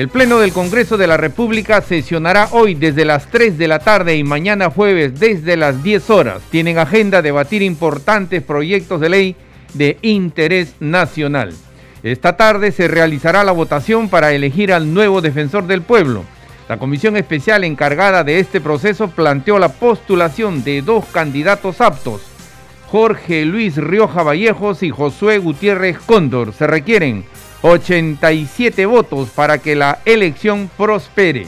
[0.00, 4.16] El Pleno del Congreso de la República sesionará hoy desde las 3 de la tarde
[4.16, 6.40] y mañana jueves desde las 10 horas.
[6.50, 9.36] Tienen agenda debatir importantes proyectos de ley
[9.74, 11.52] de interés nacional.
[12.02, 16.24] Esta tarde se realizará la votación para elegir al nuevo defensor del pueblo.
[16.66, 22.22] La comisión especial encargada de este proceso planteó la postulación de dos candidatos aptos,
[22.90, 26.54] Jorge Luis Rioja Vallejos y Josué Gutiérrez Cóndor.
[26.54, 27.26] Se requieren
[27.62, 31.46] 87 votos para que la elección prospere.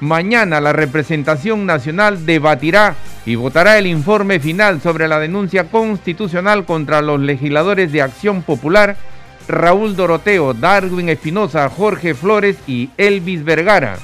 [0.00, 2.94] Mañana la representación nacional debatirá
[3.26, 8.96] y votará el informe final sobre la denuncia constitucional contra los legisladores de Acción Popular,
[9.46, 13.98] Raúl Doroteo, Darwin Espinosa, Jorge Flores y Elvis Vergara.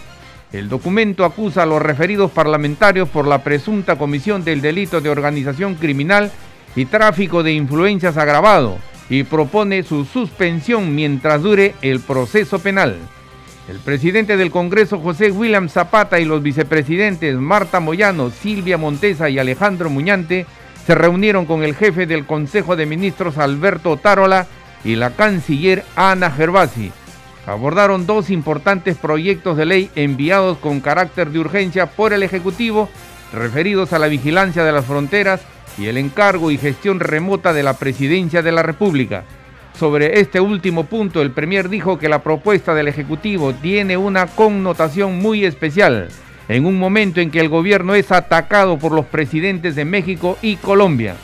[0.53, 5.77] El documento acusa a los referidos parlamentarios por la presunta comisión del delito de organización
[5.77, 6.31] criminal
[6.75, 8.77] y tráfico de influencias agravado
[9.09, 12.97] y propone su suspensión mientras dure el proceso penal.
[13.69, 19.39] El presidente del Congreso, José William Zapata, y los vicepresidentes Marta Moyano, Silvia Montesa y
[19.39, 20.47] Alejandro Muñante
[20.87, 24.47] se reunieron con el jefe del Consejo de Ministros, Alberto Tarola,
[24.85, 26.93] y la canciller Ana Gervasi.
[27.45, 32.89] Abordaron dos importantes proyectos de ley enviados con carácter de urgencia por el Ejecutivo,
[33.33, 35.41] referidos a la vigilancia de las fronteras
[35.79, 39.25] y el encargo y gestión remota de la Presidencia de la República.
[39.79, 45.19] Sobre este último punto, el Premier dijo que la propuesta del Ejecutivo tiene una connotación
[45.19, 46.09] muy especial
[46.49, 50.57] en un momento en que el gobierno es atacado por los presidentes de México y
[50.57, 51.17] Colombia.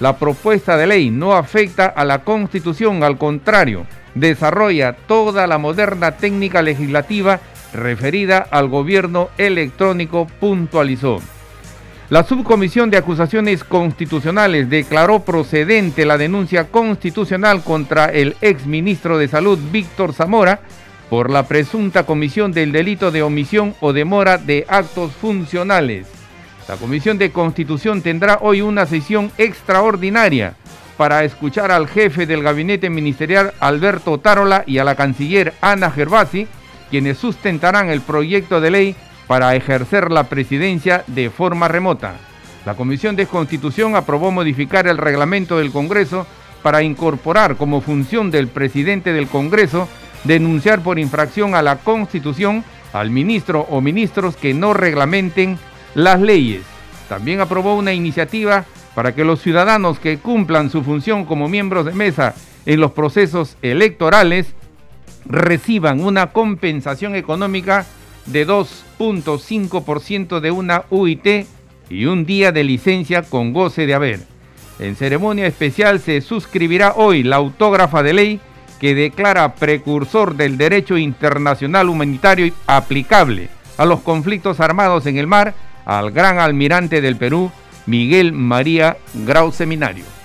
[0.00, 6.12] La propuesta de ley no afecta a la Constitución, al contrario, desarrolla toda la moderna
[6.12, 7.40] técnica legislativa
[7.74, 11.20] referida al gobierno electrónico, puntualizó.
[12.10, 19.58] La Subcomisión de Acusaciones Constitucionales declaró procedente la denuncia constitucional contra el exministro de Salud
[19.70, 20.60] Víctor Zamora
[21.10, 26.06] por la presunta comisión del delito de omisión o demora de actos funcionales.
[26.66, 30.54] La Comisión de Constitución tendrá hoy una sesión extraordinaria
[30.96, 36.46] para escuchar al jefe del gabinete ministerial Alberto Tarola y a la canciller Ana Gervasi,
[36.88, 38.96] quienes sustentarán el proyecto de ley
[39.28, 42.16] para ejercer la presidencia de forma remota.
[42.64, 46.26] La Comisión de Constitución aprobó modificar el reglamento del Congreso
[46.62, 49.88] para incorporar como función del presidente del Congreso
[50.24, 55.58] denunciar por infracción a la Constitución al ministro o ministros que no reglamenten
[55.94, 56.62] las leyes.
[57.08, 58.64] También aprobó una iniciativa
[58.94, 62.34] para que los ciudadanos que cumplan su función como miembros de mesa
[62.66, 64.54] en los procesos electorales
[65.26, 67.86] reciban una compensación económica
[68.28, 71.46] de 2.5% de una UIT
[71.90, 74.20] y un día de licencia con goce de haber.
[74.78, 78.40] En ceremonia especial se suscribirá hoy la autógrafa de ley
[78.80, 85.54] que declara precursor del derecho internacional humanitario aplicable a los conflictos armados en el mar
[85.84, 87.50] al gran almirante del Perú,
[87.86, 90.17] Miguel María Grau Seminario.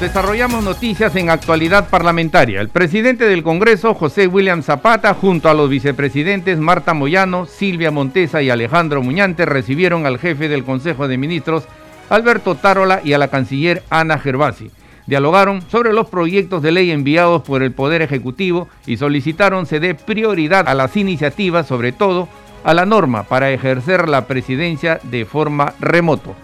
[0.00, 2.60] Desarrollamos noticias en actualidad parlamentaria.
[2.60, 8.40] El presidente del Congreso, José William Zapata, junto a los vicepresidentes Marta Moyano, Silvia Montesa
[8.40, 11.64] y Alejandro Muñante, recibieron al jefe del Consejo de Ministros,
[12.10, 14.70] Alberto Tarola, y a la canciller Ana Gervasi.
[15.08, 19.96] Dialogaron sobre los proyectos de ley enviados por el Poder Ejecutivo y solicitaron se dé
[19.96, 22.28] prioridad a las iniciativas, sobre todo
[22.62, 26.36] a la norma para ejercer la presidencia de forma remoto.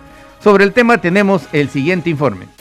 [0.42, 2.53] Sobre el tema tenemos el siguiente informe.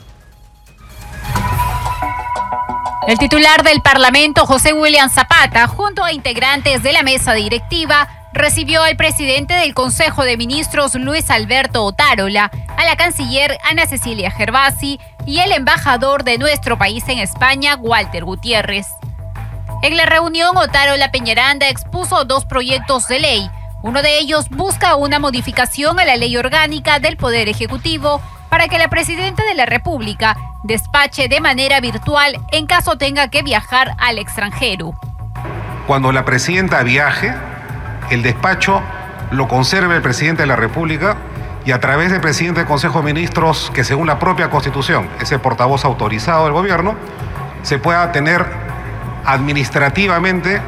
[3.06, 8.82] El titular del Parlamento, José William Zapata, junto a integrantes de la mesa directiva, recibió
[8.82, 15.00] al presidente del Consejo de Ministros, Luis Alberto Otárola, a la canciller Ana Cecilia Gervasi
[15.26, 18.88] y el embajador de nuestro país en España, Walter Gutiérrez.
[19.82, 23.52] En la reunión, Otárola Peñaranda expuso dos proyectos de ley.
[23.82, 28.22] Uno de ellos busca una modificación a la ley orgánica del Poder Ejecutivo
[28.54, 33.42] para que la presidenta de la República despache de manera virtual en caso tenga que
[33.42, 34.94] viajar al extranjero.
[35.88, 37.34] Cuando la presidenta viaje,
[38.12, 38.84] el despacho
[39.32, 41.18] lo conserve el presidente de la República
[41.66, 45.32] y a través del presidente del Consejo de Ministros, que según la propia Constitución es
[45.32, 46.94] el portavoz autorizado del gobierno,
[47.64, 48.46] se pueda tener
[49.26, 50.62] administrativamente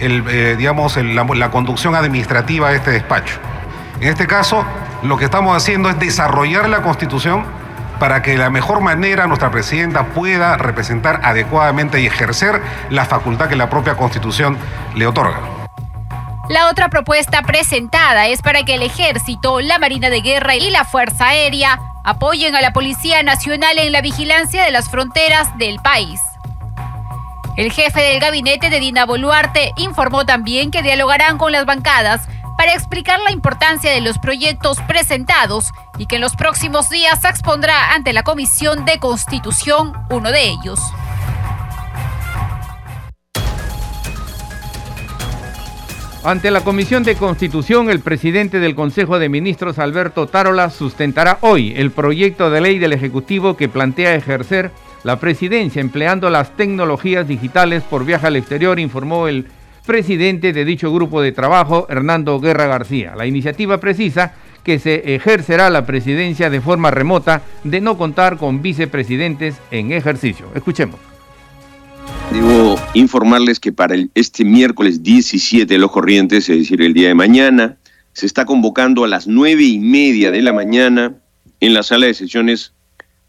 [0.00, 3.34] eh, digamos, la conducción administrativa de este despacho.
[4.00, 4.64] En este caso,
[5.02, 7.44] lo que estamos haciendo es desarrollar la Constitución
[8.00, 12.60] para que de la mejor manera nuestra presidenta pueda representar adecuadamente y ejercer
[12.90, 14.56] la facultad que la propia Constitución
[14.94, 15.40] le otorga.
[16.48, 20.84] La otra propuesta presentada es para que el Ejército, la Marina de Guerra y la
[20.84, 26.20] Fuerza Aérea apoyen a la Policía Nacional en la vigilancia de las fronteras del país.
[27.58, 32.28] El jefe del gabinete de Dina Boluarte informó también que dialogarán con las bancadas
[32.58, 37.28] para explicar la importancia de los proyectos presentados y que en los próximos días se
[37.28, 40.80] expondrá ante la Comisión de Constitución uno de ellos.
[46.24, 51.74] Ante la Comisión de Constitución, el presidente del Consejo de Ministros, Alberto Tarola, sustentará hoy
[51.76, 54.72] el proyecto de ley del Ejecutivo que plantea ejercer
[55.04, 59.46] la presidencia empleando las tecnologías digitales por viaje al exterior, informó el
[59.88, 63.14] presidente de dicho grupo de trabajo, Hernando Guerra García.
[63.16, 68.60] La iniciativa precisa que se ejercerá la presidencia de forma remota de no contar con
[68.60, 70.50] vicepresidentes en ejercicio.
[70.54, 71.00] Escuchemos.
[72.30, 77.14] Debo informarles que para este miércoles 17 de los corrientes, es decir, el día de
[77.14, 77.78] mañana,
[78.12, 81.14] se está convocando a las nueve y media de la mañana
[81.60, 82.74] en la sala de sesiones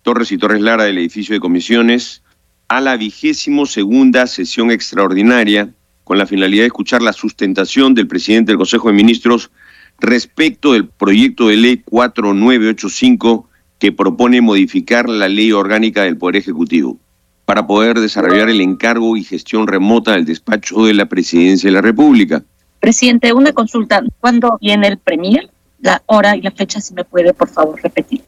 [0.01, 2.21] Torres y Torres Lara del edificio de comisiones
[2.67, 5.73] a la vigésimo segunda sesión extraordinaria
[6.09, 9.51] con la finalidad de escuchar la sustentación del presidente del Consejo de Ministros
[9.99, 13.47] respecto del proyecto de ley 4985
[13.77, 16.97] que propone modificar la ley orgánica del Poder Ejecutivo
[17.45, 21.81] para poder desarrollar el encargo y gestión remota del despacho de la Presidencia de la
[21.81, 22.41] República.
[22.79, 24.01] Presidente, una consulta.
[24.19, 25.51] ¿Cuándo viene el Premier?
[25.79, 28.23] La hora y la fecha, si me puede, por favor, repetir.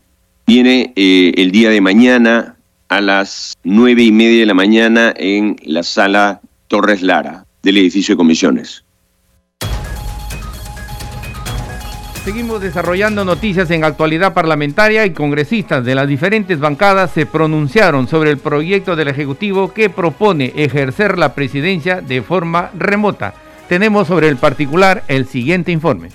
[0.46, 2.58] Viene eh, el día de mañana
[2.90, 8.16] a las nueve y media de la mañana en la sala Torres Lara del edificio
[8.16, 8.84] de comisiones.
[12.24, 18.30] Seguimos desarrollando noticias en actualidad parlamentaria y congresistas de las diferentes bancadas se pronunciaron sobre
[18.30, 23.34] el proyecto del Ejecutivo que propone ejercer la presidencia de forma remota.
[23.68, 26.10] Tenemos sobre el particular el siguiente informe.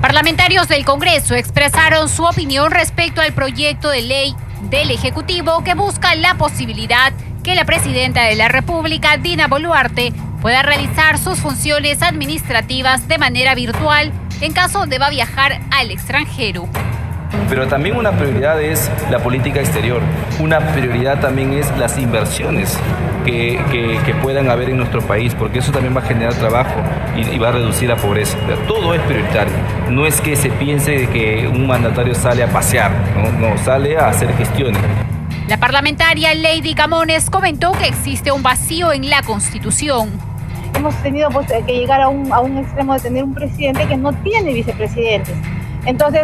[0.00, 4.36] Parlamentarios del Congreso expresaron su opinión respecto al proyecto de ley
[4.70, 10.62] del Ejecutivo que busca la posibilidad que la presidenta de la República, Dina Boluarte, pueda
[10.62, 16.68] realizar sus funciones administrativas de manera virtual en caso deba viajar al extranjero.
[17.48, 20.00] Pero también una prioridad es la política exterior.
[20.40, 22.76] Una prioridad también es las inversiones
[23.24, 26.74] que, puedan haber en nuestro país, porque eso también va a generar trabajo
[27.16, 28.36] y, va a reducir la pobreza.
[28.66, 29.52] todo es prioritario.
[29.88, 32.92] No es que se piense que un mandatario sale a pasear,
[33.38, 34.80] no sale a hacer gestiones.
[35.50, 40.08] La parlamentaria Lady Camones comentó que existe un vacío en la Constitución.
[40.76, 43.96] Hemos tenido pues, que llegar a un, a un extremo de tener un presidente que
[43.96, 45.34] no tiene vicepresidentes.
[45.86, 46.22] Entonces,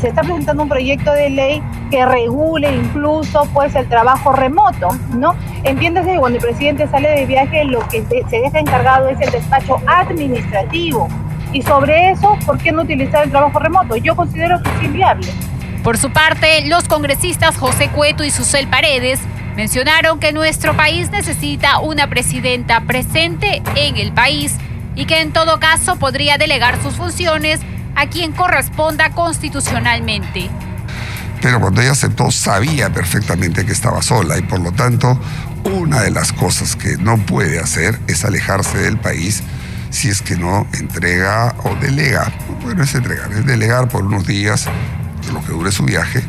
[0.00, 1.62] se está presentando un proyecto de ley
[1.92, 5.36] que regule incluso pues el trabajo remoto, ¿no?
[5.62, 9.30] Entiéndase que cuando el presidente sale de viaje lo que se deja encargado es el
[9.30, 11.06] despacho administrativo.
[11.52, 13.94] Y sobre eso, ¿por qué no utilizar el trabajo remoto?
[13.94, 15.28] Yo considero que es inviable.
[15.82, 19.18] Por su parte, los congresistas José Cueto y Susel Paredes
[19.56, 24.54] mencionaron que nuestro país necesita una presidenta presente en el país
[24.94, 27.60] y que en todo caso podría delegar sus funciones
[27.96, 30.50] a quien corresponda constitucionalmente.
[31.40, 35.18] Pero cuando ella aceptó sabía perfectamente que estaba sola y por lo tanto
[35.64, 39.42] una de las cosas que no puede hacer es alejarse del país
[39.90, 42.32] si es que no entrega o delega.
[42.62, 44.68] Bueno, es entregar, es delegar por unos días
[45.32, 46.22] lo que dure su viaje,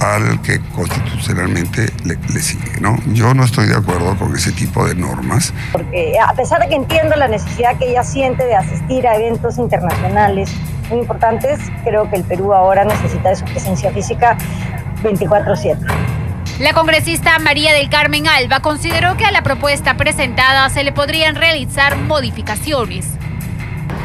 [0.00, 2.80] al que constitucionalmente le, sigue.
[2.80, 2.96] ¿no?
[3.06, 5.52] Yo no estoy de acuerdo con ese tipo de normas.
[5.72, 9.58] Porque a pesar de que entiendo la necesidad que ella siente de asistir a eventos
[9.58, 10.50] internacionales
[10.90, 14.36] muy importantes, creo que el Perú ahora necesita de su presencia física
[15.02, 15.78] 24/7.
[16.60, 21.34] La congresista María del Carmen Alba consideró que a la propuesta presentada se le podrían
[21.34, 23.06] realizar modificaciones.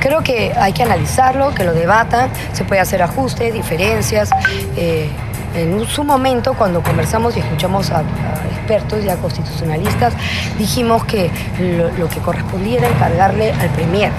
[0.01, 4.31] Creo que hay que analizarlo, que lo debatan, se puede hacer ajustes, diferencias.
[4.75, 5.07] Eh,
[5.53, 8.03] en su momento, cuando conversamos y escuchamos a,
[8.51, 10.13] expertos ya constitucionalistas,
[10.57, 11.29] dijimos que
[11.59, 14.11] lo, lo que correspondía era encargarle al Premier.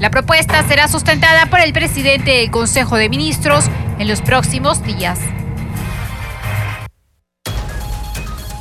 [0.00, 3.66] La propuesta será sustentada por el presidente del Consejo de Ministros
[3.98, 5.20] en los próximos días.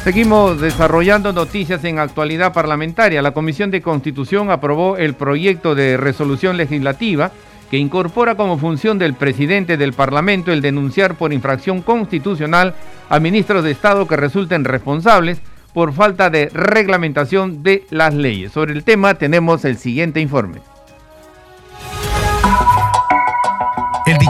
[0.06, 3.24] Seguimos desarrollando noticias en actualidad parlamentaria.
[3.24, 7.32] La Comisión de Constitución aprobó el proyecto de resolución legislativa
[7.72, 12.76] que incorpora como función del presidente del Parlamento el denunciar por infracción constitucional
[13.10, 15.42] a ministros de Estado que resulten responsables
[15.74, 18.52] por falta de reglamentación de las leyes.
[18.52, 20.60] Sobre el tema tenemos el siguiente informe.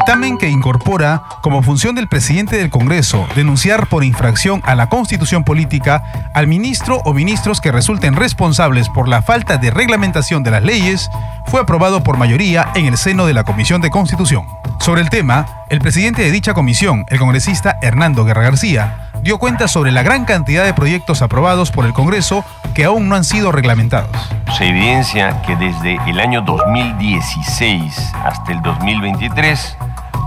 [0.06, 5.44] Dictamen que incorpora como función del presidente del Congreso denunciar por infracción a la constitución
[5.44, 10.62] política al ministro o ministros que resulten responsables por la falta de reglamentación de las
[10.62, 11.10] leyes
[11.48, 14.46] fue aprobado por mayoría en el seno de la Comisión de Constitución.
[14.80, 19.68] Sobre el tema, el presidente de dicha comisión, el congresista Hernando Guerra García, dio cuenta
[19.68, 22.46] sobre la gran cantidad de proyectos aprobados por el Congreso
[22.76, 24.12] que aún no han sido reglamentados.
[24.56, 29.78] Se evidencia que desde el año 2016 hasta el 2023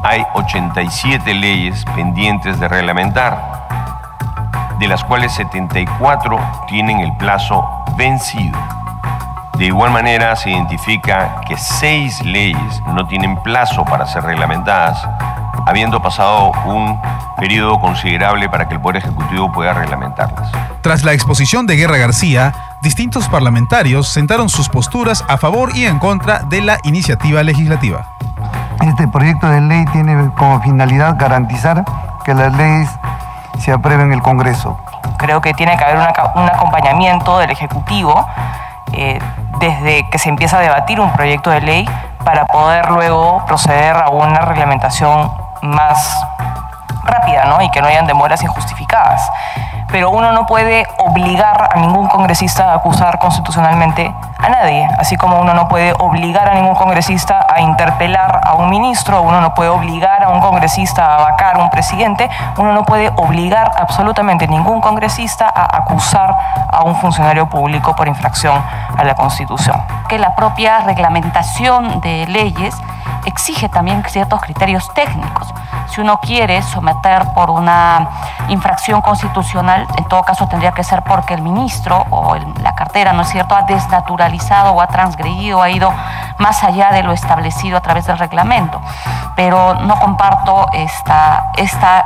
[0.09, 3.67] hay 87 leyes pendientes de reglamentar,
[4.79, 7.63] de las cuales 74 tienen el plazo
[7.99, 8.59] vencido.
[9.59, 14.99] De igual manera, se identifica que seis leyes no tienen plazo para ser reglamentadas,
[15.67, 16.99] habiendo pasado un
[17.37, 20.51] periodo considerable para que el Poder Ejecutivo pueda reglamentarlas.
[20.81, 25.99] Tras la exposición de Guerra García, distintos parlamentarios sentaron sus posturas a favor y en
[25.99, 28.18] contra de la iniciativa legislativa.
[28.83, 31.85] Este proyecto de ley tiene como finalidad garantizar
[32.25, 32.89] que las leyes
[33.59, 34.79] se aprueben en el Congreso.
[35.19, 38.27] Creo que tiene que haber un acompañamiento del Ejecutivo
[38.93, 39.19] eh,
[39.61, 41.89] desde que se empieza a debatir un proyecto de ley
[42.25, 45.31] para poder luego proceder a una reglamentación
[45.63, 46.25] más
[47.05, 47.63] rápida ¿no?
[47.63, 49.29] y que no hayan demoras injustificadas.
[49.91, 55.41] Pero uno no puede obligar a ningún congresista a acusar constitucionalmente a nadie, así como
[55.41, 59.71] uno no puede obligar a ningún congresista a interpelar a un ministro, uno no puede
[59.71, 64.81] obligar a un congresista a vacar a un presidente, uno no puede obligar absolutamente ningún
[64.81, 66.35] congresista a acusar
[66.71, 68.63] a un funcionario público por infracción
[68.97, 69.83] a la Constitución.
[70.09, 72.75] Que la propia reglamentación de leyes
[73.25, 75.53] exige también ciertos criterios técnicos.
[75.89, 78.09] Si uno quiere someter por una
[78.49, 83.23] infracción constitucional, en todo caso tendría que ser porque el ministro o la cartera, ¿no
[83.23, 85.93] es cierto?, ha desnaturalizado o ha transgredido, ha ido
[86.39, 88.81] más allá de lo establecido a través del reglamento.
[89.37, 92.05] Pero no comparto esta, esta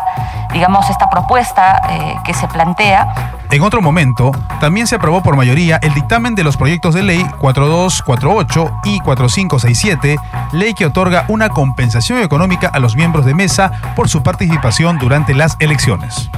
[0.53, 3.41] digamos, esta propuesta eh, que se plantea.
[3.51, 7.25] En otro momento, también se aprobó por mayoría el dictamen de los proyectos de ley
[7.39, 10.17] 4248 y 4567,
[10.53, 15.35] ley que otorga una compensación económica a los miembros de mesa por su participación durante
[15.35, 16.31] las elecciones.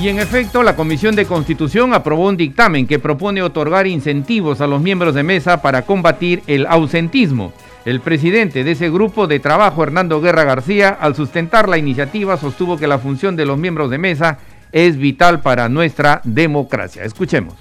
[0.00, 4.66] Y en efecto, la Comisión de Constitución aprobó un dictamen que propone otorgar incentivos a
[4.66, 7.52] los miembros de mesa para combatir el ausentismo.
[7.84, 12.76] El presidente de ese grupo de trabajo, Hernando Guerra García, al sustentar la iniciativa, sostuvo
[12.76, 14.38] que la función de los miembros de mesa
[14.72, 17.04] es vital para nuestra democracia.
[17.04, 17.54] Escuchemos.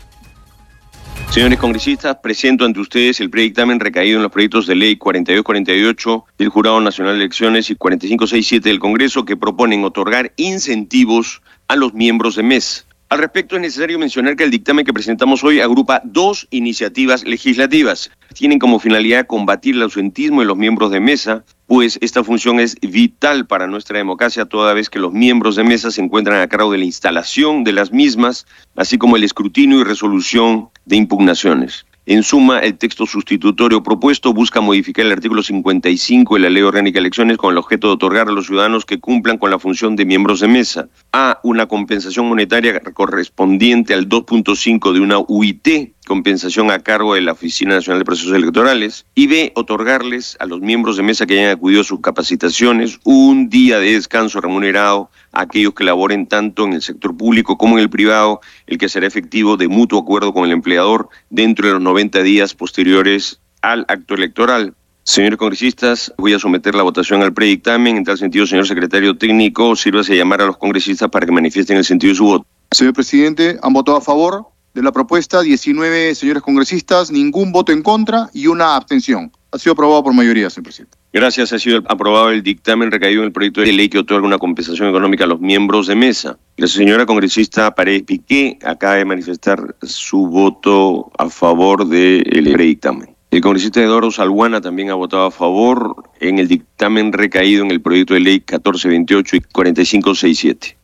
[1.29, 6.49] Señores congresistas, presento ante ustedes el predictamen recaído en los proyectos de ley 4248 del
[6.49, 11.41] Jurado Nacional de Elecciones y 4567 del Congreso que proponen otorgar incentivos
[11.73, 12.85] a los miembros de MES.
[13.09, 18.11] Al respecto, es necesario mencionar que el dictamen que presentamos hoy agrupa dos iniciativas legislativas.
[18.35, 22.75] Tienen como finalidad combatir el ausentismo de los miembros de mesa, pues esta función es
[22.79, 26.71] vital para nuestra democracia toda vez que los miembros de mesa se encuentran a cargo
[26.71, 31.87] de la instalación de las mismas, así como el escrutinio y resolución de impugnaciones.
[32.05, 36.95] En suma, el texto sustitutorio propuesto busca modificar el artículo 55 de la Ley Orgánica
[36.95, 39.95] de Elecciones con el objeto de otorgar a los ciudadanos que cumplan con la función
[39.95, 40.89] de miembros de mesa.
[41.13, 47.31] A una compensación monetaria correspondiente al 2.5 de una UIT compensación a cargo de la
[47.31, 49.05] Oficina Nacional de Procesos Electorales.
[49.15, 53.49] Y B, otorgarles a los miembros de mesa que hayan acudido a sus capacitaciones un
[53.49, 57.89] día de descanso remunerado aquellos que laboren tanto en el sector público como en el
[57.89, 62.23] privado, el que será efectivo de mutuo acuerdo con el empleador dentro de los 90
[62.23, 64.73] días posteriores al acto electoral.
[65.03, 67.97] Señores congresistas, voy a someter la votación al predictamen.
[67.97, 71.75] En tal sentido, señor secretario técnico, sírvase a llamar a los congresistas para que manifiesten
[71.75, 72.45] el sentido de su voto.
[72.71, 74.53] Señor presidente, ¿han votado a favor?
[74.73, 79.31] de la propuesta, 19 señores congresistas, ningún voto en contra y una abstención.
[79.53, 80.97] Ha sido aprobado por mayoría, señor presidente.
[81.13, 81.53] Gracias.
[81.53, 84.89] Ha sido aprobado el dictamen recaído en el proyecto de ley que otorga una compensación
[84.89, 86.39] económica a los miembros de mesa.
[86.57, 93.15] La señora congresista Paredes Piqué acaba de manifestar su voto a favor del predictamen.
[93.29, 97.79] El congresista Eduardo Salguana también ha votado a favor en el dictamen recaído en el
[97.79, 100.77] proyecto de ley 1428 y 4567.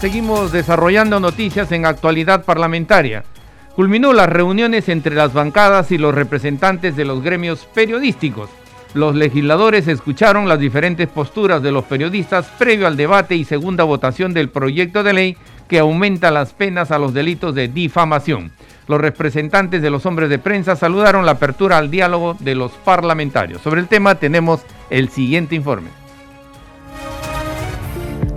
[0.00, 3.22] Seguimos desarrollando noticias en actualidad parlamentaria.
[3.78, 8.50] Culminó las reuniones entre las bancadas y los representantes de los gremios periodísticos.
[8.92, 14.34] Los legisladores escucharon las diferentes posturas de los periodistas previo al debate y segunda votación
[14.34, 15.36] del proyecto de ley
[15.68, 18.50] que aumenta las penas a los delitos de difamación.
[18.88, 23.62] Los representantes de los hombres de prensa saludaron la apertura al diálogo de los parlamentarios.
[23.62, 25.97] Sobre el tema tenemos el siguiente informe.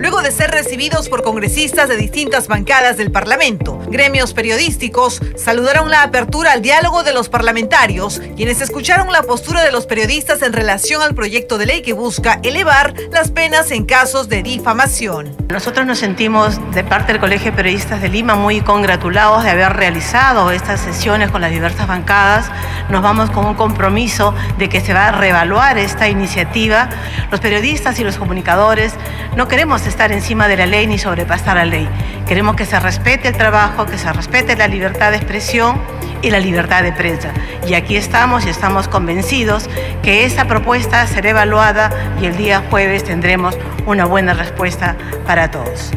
[0.02, 3.80] Luego de ser recibidos por congresistas de distintas bancadas del Parlamento.
[3.88, 9.72] Gremios periodísticos saludaron la apertura al diálogo de los parlamentarios, quienes escucharon la postura de
[9.72, 14.28] los periodistas en relación al proyecto de ley que busca elevar las penas en casos
[14.28, 15.38] de difamación.
[15.50, 19.74] Nosotros nos sentimos de parte del Colegio de Periodistas de Lima muy congratulados de haber
[19.74, 22.50] realizado estas sesiones con las diversas bancadas.
[22.90, 26.90] Nos vamos con un compromiso de que se va a reevaluar esta iniciativa.
[27.30, 28.94] Los periodistas y los comunicadores
[29.36, 31.88] no queremos estar encima de la ley ni sobrepasar la ley.
[32.28, 35.80] Queremos que se respete el trabajo, que se respete la libertad de expresión
[36.22, 37.32] y la libertad de prensa.
[37.68, 39.70] Y aquí estamos y estamos convencidos
[40.02, 44.96] que esa propuesta será evaluada y el día jueves tendremos una buena respuesta
[45.28, 45.92] para todos.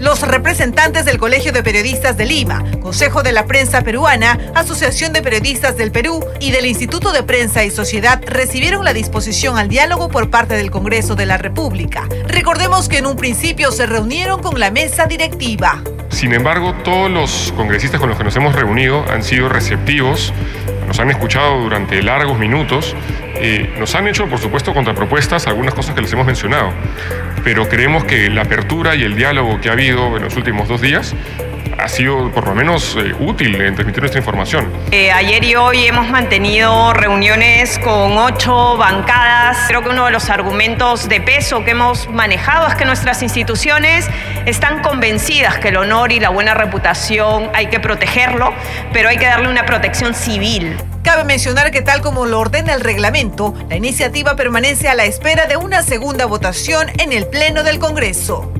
[0.00, 5.20] Los representantes del Colegio de Periodistas de Lima, Consejo de la Prensa Peruana, Asociación de
[5.20, 10.08] Periodistas del Perú y del Instituto de Prensa y Sociedad recibieron la disposición al diálogo
[10.08, 12.08] por parte del Congreso de la República.
[12.26, 15.82] Recordemos que en un principio se reunieron con la mesa directiva.
[16.08, 20.32] Sin embargo, todos los congresistas con los que nos hemos reunido han sido receptivos,
[20.86, 22.96] nos han escuchado durante largos minutos,
[23.36, 26.72] eh, nos han hecho, por supuesto, contrapropuestas, algunas cosas que les hemos mencionado,
[27.44, 30.80] pero creemos que la apertura y el diálogo que ha habido en los últimos dos
[30.80, 31.14] días
[31.82, 34.70] ha sido por lo menos eh, útil en transmitir nuestra información.
[34.90, 39.58] Eh, ayer y hoy hemos mantenido reuniones con ocho bancadas.
[39.68, 44.06] Creo que uno de los argumentos de peso que hemos manejado es que nuestras instituciones
[44.46, 48.52] están convencidas que el honor y la buena reputación hay que protegerlo,
[48.92, 50.76] pero hay que darle una protección civil.
[51.02, 55.46] Cabe mencionar que tal como lo ordena el reglamento, la iniciativa permanece a la espera
[55.46, 58.52] de una segunda votación en el Pleno del Congreso.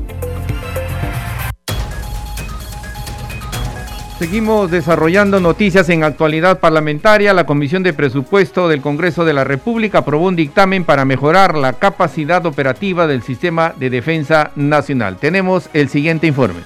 [4.21, 7.33] Seguimos desarrollando noticias en actualidad parlamentaria.
[7.33, 11.73] La Comisión de Presupuesto del Congreso de la República aprobó un dictamen para mejorar la
[11.73, 15.17] capacidad operativa del sistema de defensa nacional.
[15.17, 16.61] Tenemos el siguiente informe.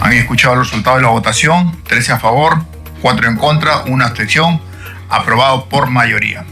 [0.00, 2.58] Han escuchado el resultado de la votación, 13 a favor,
[3.02, 4.60] 4 en contra, una abstención,
[5.08, 6.44] aprobado por mayoría.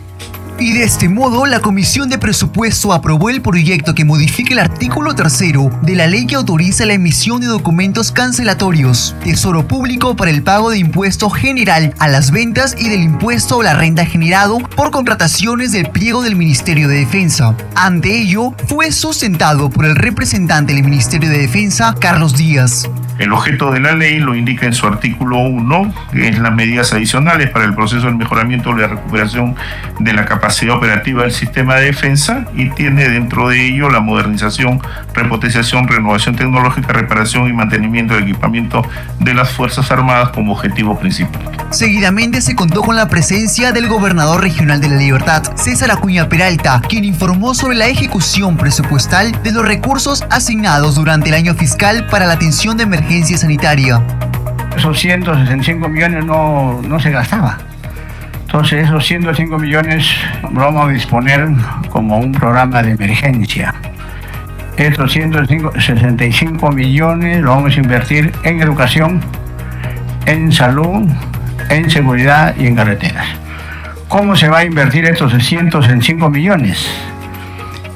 [0.60, 5.14] Y de este modo, la Comisión de Presupuesto aprobó el proyecto que modifica el artículo
[5.14, 10.42] tercero de la ley que autoriza la emisión de documentos cancelatorios, tesoro público para el
[10.42, 14.90] pago de impuesto general a las ventas y del impuesto a la renta generado por
[14.90, 17.54] contrataciones del pliego del Ministerio de Defensa.
[17.76, 22.90] Ante ello, fue sustentado por el representante del Ministerio de Defensa, Carlos Díaz.
[23.20, 26.92] El objeto de la ley lo indica en su artículo 1, que es las medidas
[26.92, 29.56] adicionales para el proceso del mejoramiento de la recuperación
[29.98, 34.80] de la capacidad operativa del sistema de defensa y tiene dentro de ello la modernización,
[35.14, 38.82] repotenciación, renovación tecnológica, reparación y mantenimiento del equipamiento
[39.20, 41.42] de las Fuerzas Armadas como objetivo principal.
[41.70, 46.80] Seguidamente se contó con la presencia del gobernador regional de la Libertad, César Acuña Peralta,
[46.88, 52.26] quien informó sobre la ejecución presupuestal de los recursos asignados durante el año fiscal para
[52.26, 54.02] la atención de emergencias sanitaria.
[54.76, 57.58] Esos 165 millones no, no se gastaba.
[58.48, 60.06] Entonces esos 105 millones
[60.52, 61.50] vamos a disponer
[61.90, 63.74] como un programa de emergencia.
[64.78, 69.20] Estos 165 millones lo vamos a invertir en educación,
[70.24, 71.06] en salud,
[71.68, 73.26] en seguridad y en carreteras.
[74.08, 76.90] ¿Cómo se va a invertir estos 105 millones?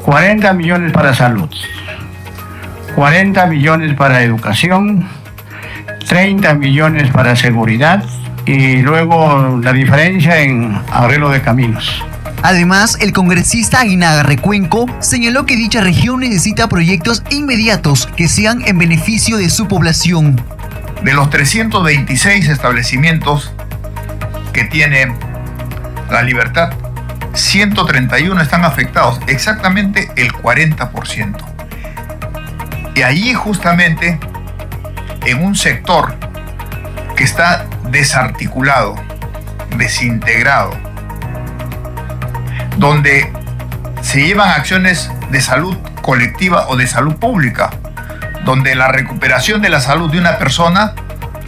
[0.03, 1.49] 40 millones para salud,
[2.95, 5.09] 40 millones para educación,
[6.07, 8.05] 30 millones para seguridad
[8.47, 12.03] y luego la diferencia en arreglo de caminos.
[12.43, 18.79] Además, el congresista Aguinaga Recuenco señaló que dicha región necesita proyectos inmediatos que sean en
[18.79, 20.41] beneficio de su población.
[21.05, 23.53] De los 326 establecimientos
[24.53, 25.15] que tiene
[26.11, 26.73] la libertad,
[27.35, 31.37] 131 están afectados, exactamente el 40%.
[32.95, 34.19] Y ahí justamente,
[35.25, 36.15] en un sector
[37.16, 38.94] que está desarticulado,
[39.77, 40.72] desintegrado,
[42.79, 43.33] donde
[44.01, 47.70] se llevan acciones de salud colectiva o de salud pública,
[48.44, 50.94] donde la recuperación de la salud de una persona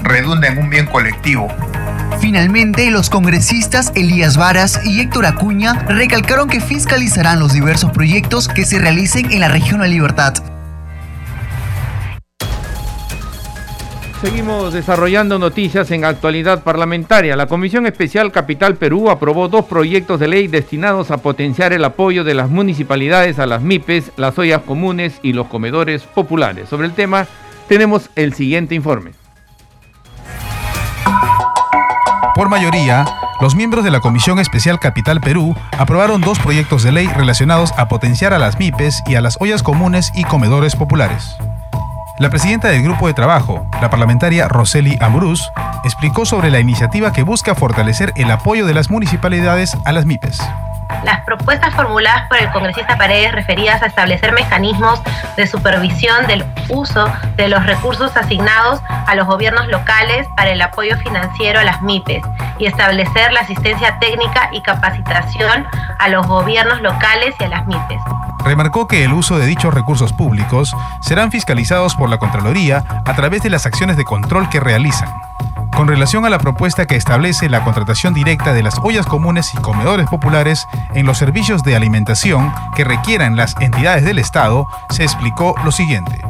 [0.03, 1.49] redunda en un bien colectivo.
[2.21, 8.65] Finalmente, los congresistas Elías Varas y Héctor Acuña recalcaron que fiscalizarán los diversos proyectos que
[8.65, 10.35] se realicen en la región de Libertad
[14.25, 17.37] Seguimos desarrollando noticias en actualidad parlamentaria.
[17.37, 22.25] La Comisión Especial Capital Perú aprobó dos proyectos de ley destinados a potenciar el apoyo
[22.25, 26.71] de las municipalidades a las MIPES, las ollas comunes y los comedores populares.
[26.71, 27.27] Sobre el tema
[27.69, 29.11] tenemos el siguiente informe.
[32.35, 33.05] Por mayoría,
[33.43, 37.89] los miembros de la Comisión Especial Capital Perú aprobaron dos proyectos de ley relacionados a
[37.89, 41.37] potenciar a las MIPES y a las ollas comunes y comedores populares.
[42.17, 45.51] La presidenta del grupo de trabajo, la parlamentaria Roseli Ambrús,
[45.83, 50.41] explicó sobre la iniciativa que busca fortalecer el apoyo de las municipalidades a las MIPES.
[51.03, 55.03] Las propuestas formuladas por el congresista Paredes referidas a establecer mecanismos
[55.37, 60.97] de supervisión del uso de los recursos asignados a los gobiernos locales para el apoyo
[60.99, 62.23] financiero a las MIPES
[62.59, 65.67] y establecer la asistencia técnica y capacitación
[65.99, 68.01] a los gobiernos locales y a las MIPES.
[68.45, 73.43] Remarcó que el uso de dichos recursos públicos serán fiscalizados por la Contraloría a través
[73.43, 75.09] de las acciones de control que realizan.
[75.77, 79.57] Con relación a la propuesta que establece la contratación directa de las ollas comunes y
[79.57, 85.57] comedores populares en los servicios de alimentación que requieran las entidades del Estado, se explicó
[85.65, 86.25] lo siguiente.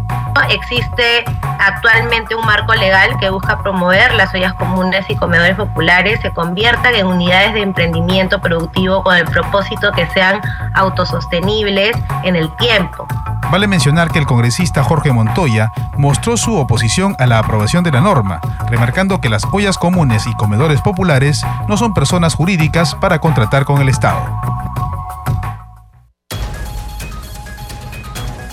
[0.49, 1.25] Existe
[1.59, 6.95] actualmente un marco legal que busca promover las ollas comunes y comedores populares se conviertan
[6.95, 10.41] en unidades de emprendimiento productivo con el propósito que sean
[10.73, 13.07] autosostenibles en el tiempo.
[13.55, 18.01] Vale mencionar que el congresista Jorge Montoya mostró su oposición a la aprobación de la
[18.01, 23.65] norma, remarcando que las ollas comunes y comedores populares no son personas jurídicas para contratar
[23.65, 24.19] con el Estado.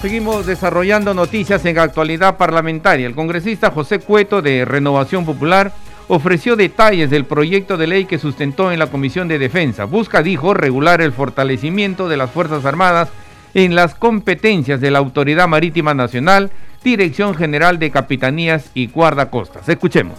[0.03, 3.07] Seguimos desarrollando noticias en actualidad parlamentaria.
[3.07, 5.73] El congresista José Cueto de Renovación Popular
[6.09, 9.85] ofreció detalles del proyecto de ley que sustentó en la Comisión de Defensa.
[9.85, 13.09] Busca, dijo, regular el fortalecimiento de las Fuerzas Armadas
[13.53, 16.51] en las competencias de la Autoridad Marítima Nacional,
[16.83, 19.67] Dirección General de Capitanías y Guardacostas.
[19.67, 20.17] Escuchemos.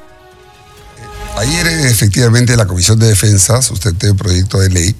[1.36, 4.94] Ayer efectivamente la Comisión de Defensa sustenté un proyecto de ley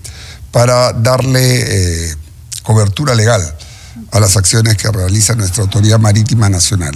[0.50, 2.14] para darle eh,
[2.62, 3.42] cobertura legal
[4.10, 6.94] a las acciones que realiza nuestra Autoridad Marítima Nacional.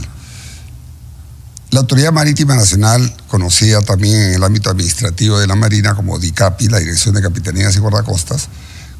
[1.70, 6.68] La Autoridad Marítima Nacional, conocida también en el ámbito administrativo de la Marina como DICAPI,
[6.68, 8.48] la Dirección de Capitanías y Guardacostas,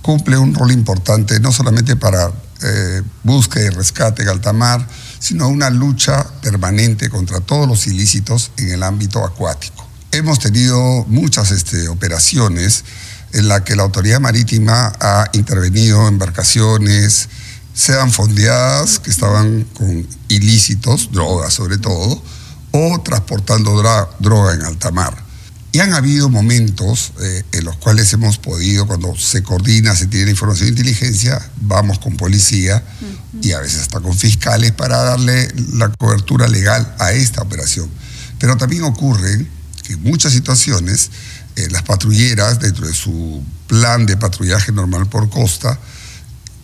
[0.07, 2.31] cumple un rol importante no solamente para
[2.63, 4.87] eh, búsqueda y rescate en alta mar,
[5.19, 9.85] sino una lucha permanente contra todos los ilícitos en el ámbito acuático.
[10.13, 12.85] Hemos tenido muchas este, operaciones
[13.33, 17.29] en las que la autoridad marítima ha intervenido en embarcaciones,
[17.75, 22.23] sean fondeadas, que estaban con ilícitos, drogas sobre todo,
[22.71, 23.83] o transportando
[24.21, 25.26] droga en alta mar.
[25.77, 30.31] Y han habido momentos eh, en los cuales hemos podido, cuando se coordina, se tiene
[30.31, 32.83] información de inteligencia, vamos con policía
[33.43, 37.91] y a veces hasta con fiscales para darle la cobertura legal a esta operación.
[38.39, 39.47] Pero también ocurre
[39.83, 41.11] que en muchas situaciones
[41.57, 45.79] eh, las patrulleras, dentro de su plan de patrullaje normal por costa,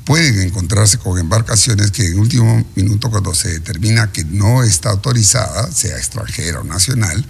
[0.04, 5.70] pueden encontrarse con embarcaciones que en último minuto cuando se determina que no está autorizada,
[5.70, 7.24] sea extranjera o nacional,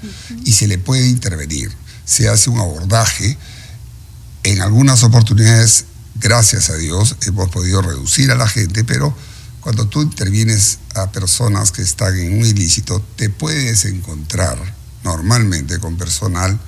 [0.44, 1.70] y se le puede intervenir.
[2.04, 3.37] Se hace un abordaje.
[4.44, 5.85] En algunas oportunidades,
[6.16, 9.14] gracias a Dios, hemos podido reducir a la gente, pero
[9.61, 14.58] cuando tú intervienes a personas que están en un ilícito, te puedes encontrar
[15.04, 16.58] normalmente con personal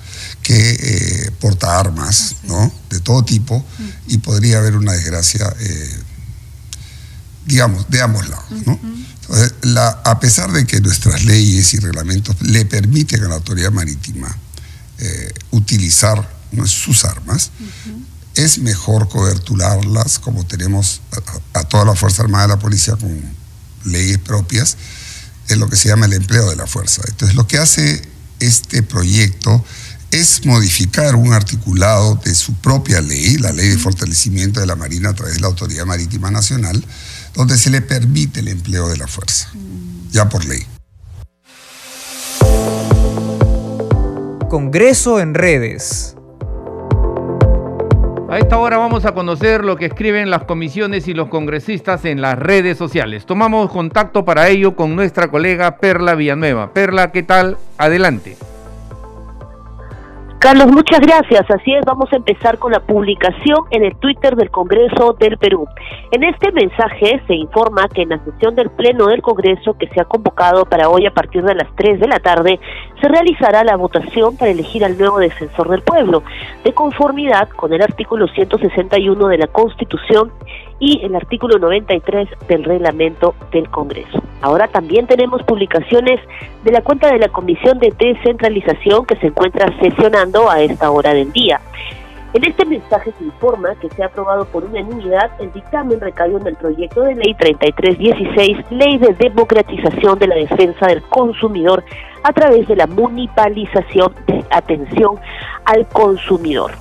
[0.45, 2.71] que eh, porta armas, ¿no?
[2.91, 3.65] De todo tipo,
[4.05, 5.99] y podría haber una desgracia, eh,
[7.47, 8.79] digamos, de ambos lados, ¿no?
[9.21, 13.71] Entonces, la, a pesar de que nuestras leyes y reglamentos le permiten a la autoridad
[13.71, 14.37] marítima
[14.99, 16.31] eh, utilizar
[16.67, 17.49] sus armas,
[18.35, 21.01] es mejor coberturarlas como tenemos
[21.53, 23.19] a, a, toda la Fuerza Armada y la Policía con
[23.83, 24.77] leyes propias,
[25.47, 27.01] en lo que se llama el empleo de la fuerza.
[27.07, 28.07] Entonces, lo que hace
[28.39, 29.65] este proyecto
[30.19, 35.09] es modificar un articulado de su propia ley, la ley de fortalecimiento de la Marina
[35.09, 36.81] a través de la Autoridad Marítima Nacional,
[37.33, 39.49] donde se le permite el empleo de la fuerza,
[40.11, 40.65] ya por ley.
[44.49, 46.15] Congreso en redes.
[48.29, 52.21] A esta hora vamos a conocer lo que escriben las comisiones y los congresistas en
[52.21, 53.25] las redes sociales.
[53.25, 56.73] Tomamos contacto para ello con nuestra colega Perla Villanueva.
[56.73, 57.57] Perla, ¿qué tal?
[57.77, 58.37] Adelante.
[60.45, 61.49] Carlos, muchas gracias.
[61.49, 65.65] Así es, vamos a empezar con la publicación en el Twitter del Congreso del Perú.
[66.11, 69.99] En este mensaje se informa que en la sesión del Pleno del Congreso que se
[69.99, 72.59] ha convocado para hoy a partir de las 3 de la tarde,
[73.01, 76.21] se realizará la votación para elegir al nuevo defensor del pueblo,
[76.63, 80.31] de conformidad con el artículo 161 de la Constitución
[80.79, 84.21] y el artículo 93 del reglamento del Congreso.
[84.41, 86.19] Ahora también tenemos publicaciones
[86.63, 91.13] de la cuenta de la Comisión de Descentralización que se encuentra sesionando a esta hora
[91.13, 91.61] del día.
[92.33, 96.47] En este mensaje se informa que se ha aprobado por unanimidad el dictamen recaído en
[96.47, 101.85] el proyecto de ley 3316, Ley de Democratización de la Defensa del Consumidor
[102.23, 105.17] a través de la municipalización de atención
[105.63, 106.73] al consumidor.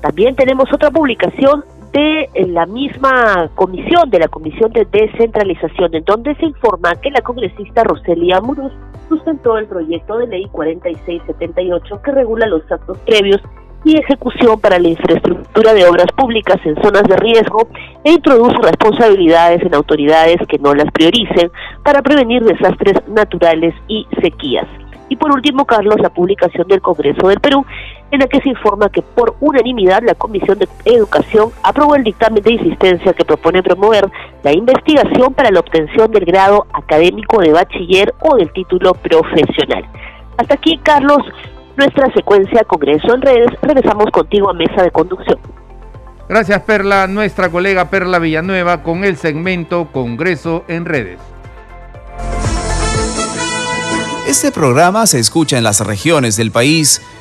[0.00, 6.34] También tenemos otra publicación de la misma comisión, de la Comisión de Descentralización, en donde
[6.36, 8.72] se informa que la congresista Roselia Muros
[9.08, 13.40] sustentó el proyecto de ley 4678 que regula los actos previos
[13.84, 17.68] y ejecución para la infraestructura de obras públicas en zonas de riesgo
[18.04, 21.50] e introduce responsabilidades en autoridades que no las prioricen
[21.84, 24.66] para prevenir desastres naturales y sequías.
[25.08, 27.64] Y por último, Carlos, la publicación del Congreso del Perú,
[28.10, 32.42] en la que se informa que por unanimidad la Comisión de Educación aprobó el dictamen
[32.42, 34.08] de insistencia que propone promover
[34.42, 39.84] la investigación para la obtención del grado académico de bachiller o del título profesional.
[40.38, 41.18] Hasta aquí, Carlos,
[41.76, 43.50] nuestra secuencia Congreso en redes.
[43.62, 45.38] Regresamos contigo a mesa de conducción.
[46.28, 51.18] Gracias Perla, nuestra colega Perla Villanueva con el segmento Congreso en redes.
[54.28, 57.00] Este programa se escucha en las regiones del país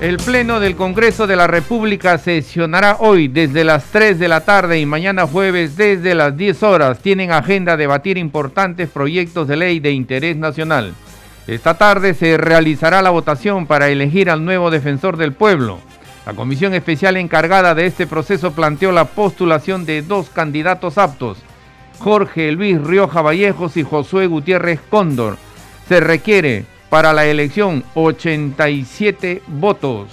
[0.00, 4.78] El Pleno del Congreso de la República sesionará hoy desde las 3 de la tarde
[4.78, 7.00] y mañana jueves desde las 10 horas.
[7.00, 10.94] Tienen agenda debatir importantes proyectos de ley de interés nacional.
[11.48, 15.80] Esta tarde se realizará la votación para elegir al nuevo defensor del pueblo.
[16.26, 21.38] La comisión especial encargada de este proceso planteó la postulación de dos candidatos aptos,
[21.98, 25.38] Jorge Luis Rioja Vallejos y Josué Gutiérrez Cóndor.
[25.88, 30.08] Se requiere para la elección 87 votos.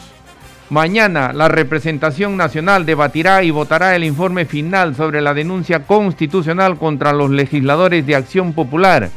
[0.70, 7.14] Mañana la representación nacional debatirá y votará el informe final sobre la denuncia constitucional contra
[7.14, 9.10] los legisladores de Acción Popular,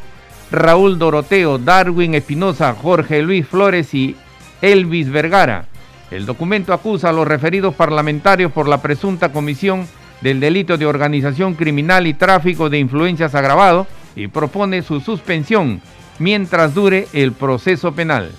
[0.50, 4.14] Raúl Doroteo, Darwin Espinosa, Jorge Luis Flores y
[4.60, 5.64] Elvis Vergara.
[6.10, 9.86] El documento acusa a los referidos parlamentarios por la presunta comisión
[10.20, 15.80] del delito de organización criminal y tráfico de influencias agravado y propone su suspensión
[16.18, 18.30] mientras dure el proceso penal.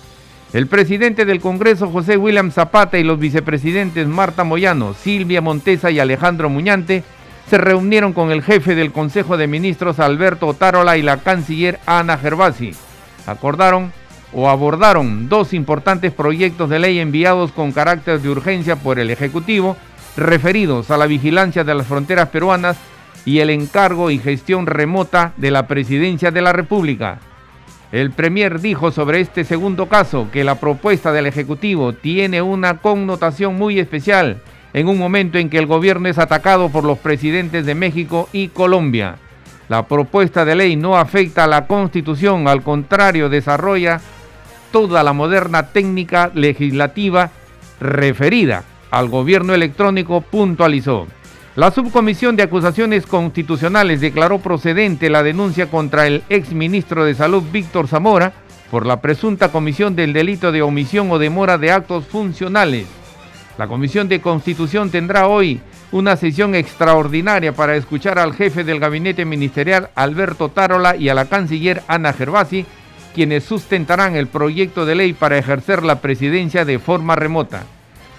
[0.52, 6.00] El presidente del Congreso, José William Zapata, y los vicepresidentes Marta Moyano, Silvia Montesa y
[6.00, 7.04] Alejandro Muñante
[7.48, 12.18] se reunieron con el jefe del Consejo de Ministros, Alberto Otárola, y la canciller Ana
[12.18, 12.72] Gervasi.
[13.26, 13.92] Acordaron
[14.32, 19.76] o abordaron dos importantes proyectos de ley enviados con carácter de urgencia por el Ejecutivo,
[20.16, 22.76] referidos a la vigilancia de las fronteras peruanas
[23.24, 27.20] y el encargo y gestión remota de la Presidencia de la República.
[27.92, 33.56] El Premier dijo sobre este segundo caso que la propuesta del Ejecutivo tiene una connotación
[33.56, 34.40] muy especial
[34.72, 38.48] en un momento en que el gobierno es atacado por los presidentes de México y
[38.48, 39.16] Colombia.
[39.68, 44.00] La propuesta de ley no afecta a la Constitución, al contrario, desarrolla
[44.70, 47.30] toda la moderna técnica legislativa
[47.80, 51.08] referida al gobierno electrónico, puntualizó.
[51.56, 57.88] La Subcomisión de Acusaciones Constitucionales declaró procedente la denuncia contra el exministro de Salud Víctor
[57.88, 58.32] Zamora
[58.70, 62.86] por la presunta comisión del delito de omisión o demora de actos funcionales.
[63.58, 65.60] La Comisión de Constitución tendrá hoy
[65.90, 71.24] una sesión extraordinaria para escuchar al jefe del gabinete ministerial Alberto Tarola y a la
[71.24, 72.64] canciller Ana Gervasi,
[73.12, 77.64] quienes sustentarán el proyecto de ley para ejercer la presidencia de forma remota.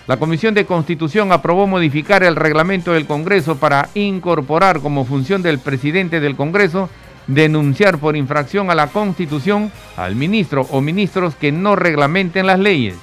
[0.07, 5.59] La Comisión de Constitución aprobó modificar el reglamento del Congreso para incorporar como función del
[5.59, 6.89] presidente del Congreso
[7.27, 12.95] denunciar por infracción a la Constitución al ministro o ministros que no reglamenten las leyes.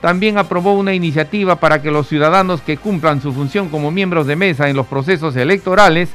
[0.00, 4.34] También aprobó una iniciativa para que los ciudadanos que cumplan su función como miembros de
[4.34, 6.08] mesa en los procesos electorales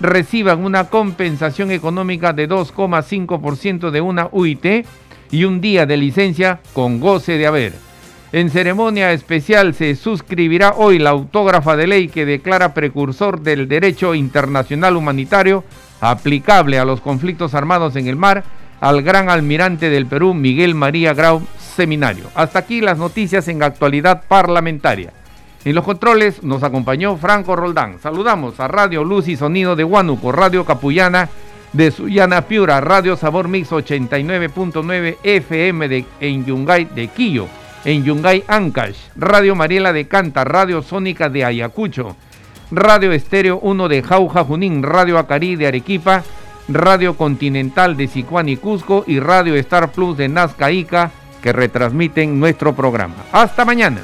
[0.00, 4.86] reciban una compensación económica de 2,5% de una UIT
[5.30, 7.91] y un día de licencia con goce de haber.
[8.32, 14.14] En ceremonia especial se suscribirá hoy la autógrafa de ley que declara precursor del derecho
[14.14, 15.64] internacional humanitario
[16.00, 18.42] aplicable a los conflictos armados en el mar
[18.80, 21.42] al gran almirante del Perú, Miguel María Grau
[21.76, 22.24] Seminario.
[22.34, 25.12] Hasta aquí las noticias en actualidad parlamentaria.
[25.66, 27.98] En los controles nos acompañó Franco Roldán.
[28.00, 31.28] Saludamos a Radio Luz y Sonido de Huánuco, Radio Capullana
[31.74, 37.46] de Suyana Piura, Radio Sabor Mix 89.9 FM de, en Yungay de Quillo,
[37.84, 42.16] en Yungay Ancash, Radio Mariela de Canta, Radio Sónica de Ayacucho,
[42.70, 46.22] Radio Estéreo 1 de Jauja Junín, Radio Acarí de Arequipa,
[46.68, 51.10] Radio Continental de Sicuán y Cusco y Radio Star Plus de Nazca Ica
[51.42, 53.16] que retransmiten nuestro programa.
[53.32, 54.00] Hasta mañana.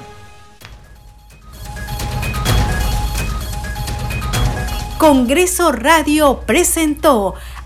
[4.99, 7.35] Congreso Radio presentó